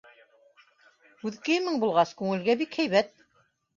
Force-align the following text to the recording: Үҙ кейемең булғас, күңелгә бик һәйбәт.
Үҙ 1.29 1.37
кейемең 1.49 1.77
булғас, 1.85 2.15
күңелгә 2.23 2.57
бик 2.63 2.79
һәйбәт. 2.81 3.15